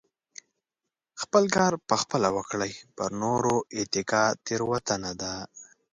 [1.21, 5.33] خپل کار په خپله وکړئ پر نورو اتکا تيروتنه ده.